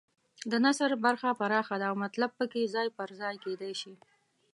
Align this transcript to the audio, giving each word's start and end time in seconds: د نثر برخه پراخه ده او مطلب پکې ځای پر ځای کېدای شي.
د 0.51 0.53
نثر 0.65 0.91
برخه 1.05 1.29
پراخه 1.39 1.75
ده 1.81 1.85
او 1.91 1.95
مطلب 2.03 2.31
پکې 2.37 2.71
ځای 2.75 2.87
پر 2.97 3.09
ځای 3.21 3.35
کېدای 3.43 3.73
شي. 3.81 3.93